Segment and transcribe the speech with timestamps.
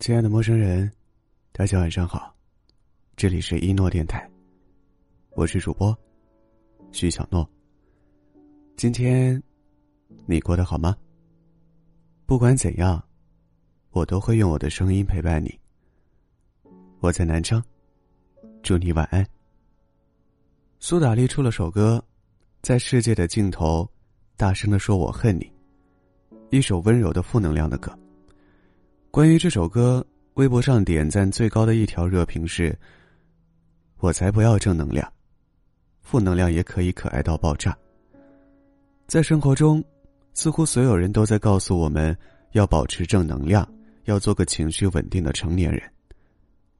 [0.00, 0.90] 亲爱的陌生人，
[1.52, 2.34] 大家晚上好，
[3.16, 4.26] 这里是一诺电台，
[5.32, 5.94] 我是主播
[6.90, 7.46] 徐小诺。
[8.78, 9.40] 今天
[10.24, 10.96] 你过得好吗？
[12.24, 12.98] 不管怎样，
[13.90, 15.54] 我都会用我的声音陪伴你。
[17.00, 17.62] 我在南昌，
[18.62, 19.22] 祝你晚安。
[20.78, 22.02] 苏打绿出了首歌，
[22.62, 23.86] 在世界的尽头，
[24.38, 25.52] 大声的说我恨你，
[26.48, 27.94] 一首温柔的负能量的歌。
[29.12, 32.78] 关于这首歌，微博上点赞最高的一条热评是
[33.98, 35.12] ：“我才不要正能量，
[36.00, 37.76] 负能量也可以可爱到爆炸。”
[39.08, 39.82] 在生活中，
[40.32, 42.16] 似乎所有人都在告诉我们
[42.52, 43.68] 要保持正能量，
[44.04, 45.82] 要做个情绪稳定的成年人，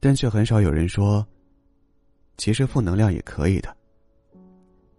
[0.00, 1.26] 但却很少有人说
[2.38, 3.76] ：“其实负能量也可以的，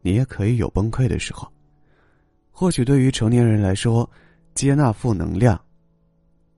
[0.03, 1.51] 你也可以有崩溃的时候。”
[2.53, 4.07] 或许对于成年人来说，
[4.53, 5.59] 接纳负能量。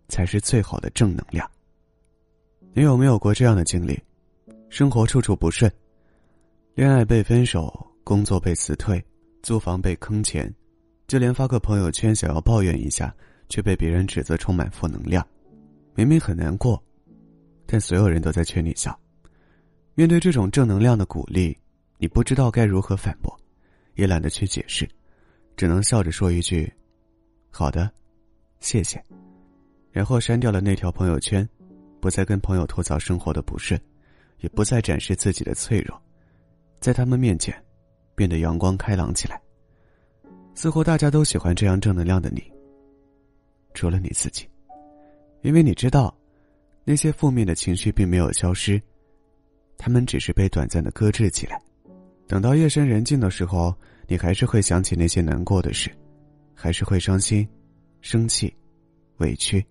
[0.07, 1.49] 才是最好的正能量。
[2.73, 3.99] 你有没有过这样的经历？
[4.69, 5.71] 生活处处不顺，
[6.75, 9.03] 恋爱被分手，工作被辞退，
[9.41, 10.53] 租房被坑钱，
[11.07, 13.15] 就连发个朋友圈想要抱怨一下，
[13.49, 15.25] 却被别人指责充满负能量。
[15.95, 16.83] 明明很难过，
[17.65, 18.97] 但所有人都在劝你笑。
[19.95, 21.57] 面对这种正能量的鼓励，
[21.97, 23.35] 你不知道该如何反驳，
[23.95, 24.87] 也懒得去解释，
[25.55, 26.71] 只能笑着说一句
[27.49, 27.89] ：“好的，
[28.59, 29.03] 谢谢。”
[29.97, 31.49] 然后删掉了那条朋友圈，
[31.99, 33.81] 不再跟朋友吐槽生活的不顺，
[34.41, 35.99] 也不再展示自己的脆弱，
[36.79, 37.51] 在他们面前，
[38.13, 39.41] 变得阳光开朗起来。
[40.53, 42.43] 似乎大家都喜欢这样正能量的你，
[43.73, 44.47] 除了你自己，
[45.41, 46.15] 因为你知道，
[46.83, 48.79] 那些负面的情绪并没有消失，
[49.79, 51.59] 他们只是被短暂的搁置起来。
[52.27, 55.89] 等到夜深人静的时候，你还是会想起那些难过的事，
[56.53, 57.49] 还是会伤心、
[57.99, 58.55] 生气、
[59.17, 59.65] 委屈。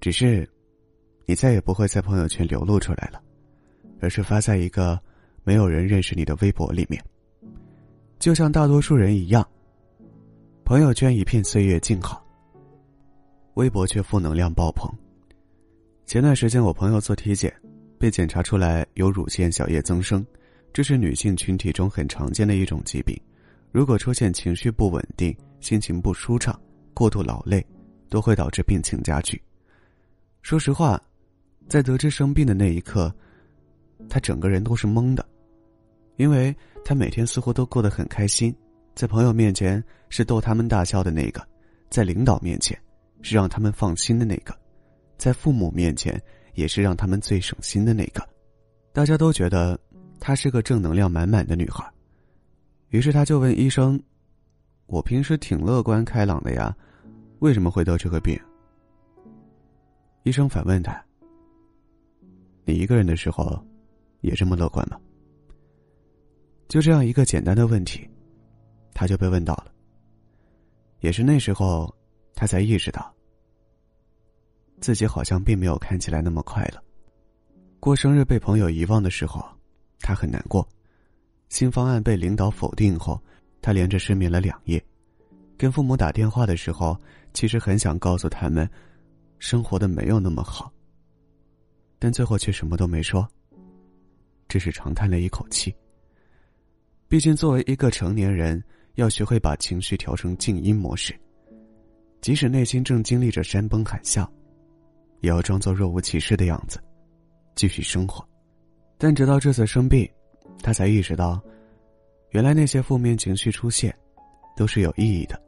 [0.00, 0.48] 只是，
[1.26, 3.20] 你再也不会在朋友圈流露出来了，
[4.00, 4.98] 而是发在一个
[5.44, 7.02] 没有人认识你的微博里面。
[8.18, 9.46] 就像大多数人一样，
[10.64, 12.26] 朋友圈一片岁月静好，
[13.54, 14.90] 微博却负能量爆棚。
[16.06, 17.54] 前段时间我朋友做体检，
[17.98, 20.24] 被检查出来有乳腺小叶增生，
[20.72, 23.14] 这是女性群体中很常见的一种疾病。
[23.70, 26.58] 如果出现情绪不稳定、心情不舒畅、
[26.94, 27.64] 过度劳累，
[28.08, 29.40] 都会导致病情加剧。
[30.42, 31.00] 说实话，
[31.68, 33.14] 在得知生病的那一刻，
[34.08, 35.24] 他整个人都是懵的，
[36.16, 38.54] 因为他每天似乎都过得很开心，
[38.94, 41.46] 在朋友面前是逗他们大笑的那个，
[41.90, 42.76] 在领导面前
[43.22, 44.54] 是让他们放心的那个，
[45.18, 46.20] 在父母面前
[46.54, 48.26] 也是让他们最省心的那个，
[48.92, 49.78] 大家都觉得
[50.18, 51.88] 她是个正能量满满的女孩，
[52.88, 54.02] 于是他就问医生
[54.86, 56.74] ：“我平时挺乐观开朗的呀，
[57.38, 58.38] 为什么会得这个病？”
[60.22, 61.02] 医生反问他
[62.66, 63.58] ：“你一个人的时候，
[64.20, 65.00] 也这么乐观吗？”
[66.68, 68.08] 就这样一个简单的问题，
[68.92, 69.72] 他就被问到了。
[71.00, 71.92] 也是那时候，
[72.34, 73.12] 他才意识到，
[74.80, 76.82] 自己好像并没有看起来那么快乐。
[77.80, 79.42] 过生日被朋友遗忘的时候，
[80.00, 80.62] 他很难过；
[81.48, 83.18] 新方案被领导否定后，
[83.62, 84.78] 他连着失眠了两夜；
[85.56, 86.94] 跟父母打电话的时候，
[87.32, 88.68] 其实很想告诉他们。
[89.40, 90.70] 生活的没有那么好，
[91.98, 93.26] 但最后却什么都没说，
[94.48, 95.74] 只是长叹了一口气。
[97.08, 98.62] 毕竟，作为一个成年人，
[98.96, 101.18] 要学会把情绪调成静音模式，
[102.20, 104.28] 即使内心正经历着山崩海啸，
[105.20, 106.78] 也要装作若无其事的样子，
[107.54, 108.22] 继续生活。
[108.98, 110.06] 但直到这次生病，
[110.62, 111.42] 他才意识到，
[112.32, 113.96] 原来那些负面情绪出现，
[114.54, 115.42] 都是有意义的。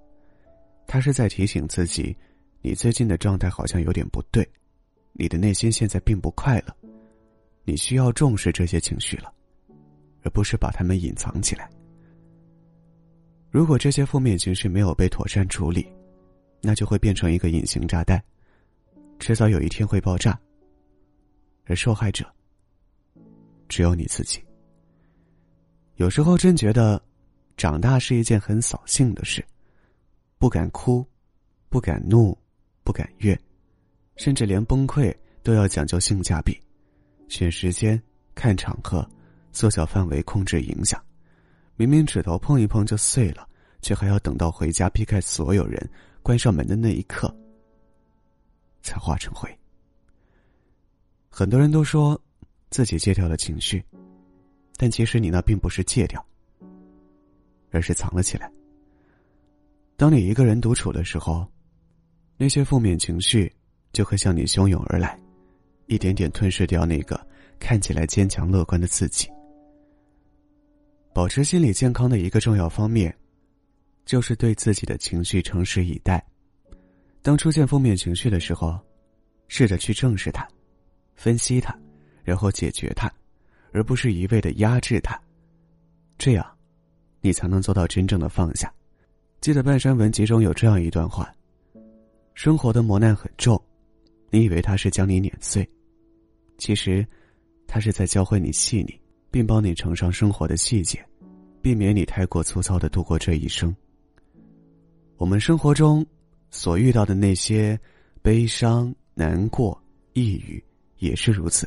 [0.87, 2.17] 他是在提醒自己。
[2.63, 4.49] 你最近的状态好像有点不对，
[5.13, 6.75] 你的内心现在并不快乐，
[7.65, 9.33] 你需要重视这些情绪了，
[10.23, 11.69] 而不是把它们隐藏起来。
[13.51, 15.87] 如果这些负面情绪没有被妥善处理，
[16.61, 18.23] 那就会变成一个隐形炸弹，
[19.19, 20.39] 迟早有一天会爆炸。
[21.67, 22.25] 而受害者
[23.69, 24.43] 只有你自己。
[25.95, 27.01] 有时候真觉得，
[27.57, 29.45] 长大是一件很扫兴的事，
[30.39, 31.07] 不敢哭，
[31.69, 32.37] 不敢怒。
[32.85, 33.39] 不敢越，
[34.17, 36.61] 甚至连崩溃都要讲究性价比，
[37.29, 38.01] 选时间、
[38.35, 39.09] 看场合、
[39.53, 41.01] 缩小范围、控制影响。
[41.77, 43.49] 明明指头碰一碰就碎了，
[43.81, 45.89] 却还要等到回家避开所有人、
[46.23, 47.33] 关上门的那一刻，
[48.83, 49.49] 才化成灰。
[51.31, 52.21] 很多人都说
[52.69, 53.83] 自己戒掉了情绪，
[54.77, 56.25] 但其实你那并不是戒掉，
[57.71, 58.51] 而是藏了起来。
[59.97, 61.47] 当你一个人独处的时候。
[62.43, 63.49] 那些负面情绪
[63.93, 65.17] 就会向你汹涌而来。
[65.87, 67.25] 一点点吞噬掉那个
[67.61, 69.29] 看起来坚强乐观的自己。
[71.15, 73.17] 保持心理健康的一个重要方面，
[74.05, 76.21] 就是对自己的情绪诚实以待。
[77.23, 78.77] 当出现负面情绪的时候，
[79.47, 80.45] 试着去正视它，
[81.15, 81.73] 分析它，
[82.25, 83.09] 然后解决它，
[83.71, 85.17] 而不是一味的压制它。
[86.19, 86.45] 这样，
[87.21, 88.69] 你才能做到真正的放下。
[89.41, 91.33] 记得《半山文集》中有这样一段话
[92.35, 93.61] ：“生活的磨难很重，
[94.31, 95.69] 你以为他是将你碾碎，
[96.59, 97.07] 其实，
[97.67, 98.99] 他是在教会你细腻。”
[99.33, 101.03] 并帮你承上生活的细节，
[101.63, 103.75] 避免你太过粗糙的度过这一生。
[105.17, 106.05] 我们生活中
[106.51, 107.81] 所遇到的那些
[108.21, 109.83] 悲伤、难过、
[110.13, 110.63] 抑郁，
[110.99, 111.67] 也是如此。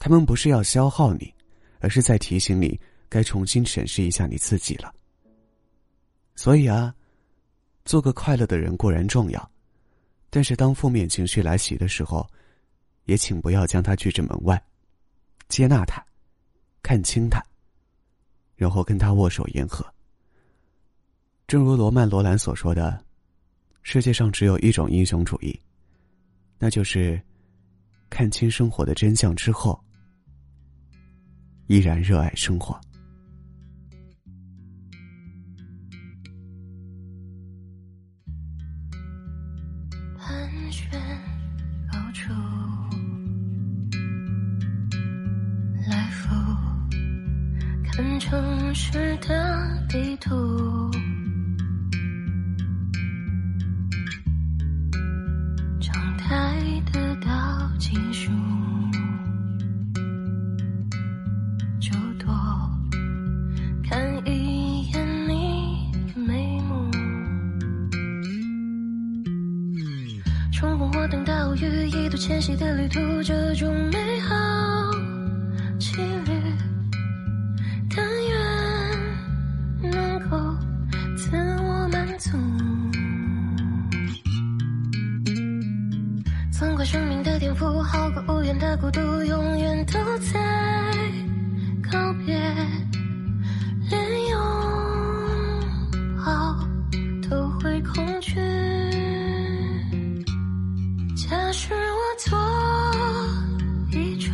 [0.00, 1.32] 他们不是要消耗你，
[1.78, 2.76] 而是在提醒你
[3.08, 4.92] 该重新审视一下你自己了。
[6.34, 6.92] 所以啊，
[7.84, 9.50] 做个快乐的人固然重要，
[10.30, 12.26] 但是当负面情绪来袭的时候，
[13.04, 14.62] 也请不要将它拒之门外，
[15.48, 16.02] 接纳它。
[16.82, 17.44] 看清他，
[18.56, 19.84] 然后跟他握手言和。
[21.46, 23.04] 正如罗曼·罗兰所说的
[23.82, 25.60] ：“世界上只有一种英雄主义，
[26.58, 27.20] 那就是
[28.08, 29.78] 看清生活的真相之后，
[31.66, 32.80] 依然热爱生活。”
[47.92, 50.90] 看城市的地图，
[55.80, 56.56] 常态
[56.92, 57.28] 的倒
[57.78, 58.30] 计数，
[61.80, 62.32] 就多
[63.88, 66.90] 看一眼你的眉目。
[70.52, 74.36] 冲锋或等到雨，一度迁徙的旅途，这种美好
[86.84, 90.38] 生命的颠覆，好过无言的孤独，永远都在
[91.90, 92.34] 告别，
[93.88, 94.40] 连拥
[96.24, 96.58] 抱
[97.28, 98.34] 都会恐惧。
[101.16, 102.38] 假使我做
[103.92, 104.32] 一株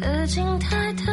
[0.00, 1.04] 可静态的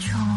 [0.00, 0.29] Patreon.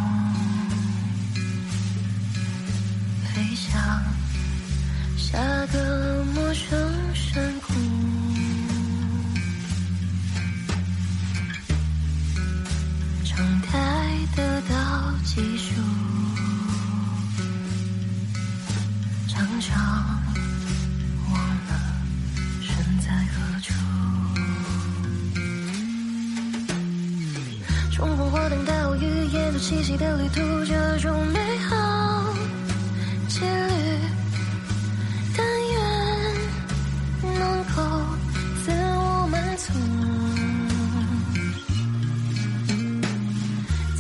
[28.50, 31.76] 等待我与夜途栖息的旅途，这种美好，
[33.28, 33.48] 几率，
[35.36, 35.80] 但愿
[37.40, 37.82] 能够
[38.66, 39.74] 自我满足。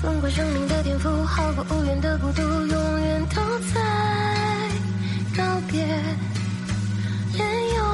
[0.01, 3.41] 纵观生命的颠覆，好过无缘的孤独，永远都
[3.73, 3.81] 在
[5.37, 5.79] 告别，
[7.33, 7.92] 也有。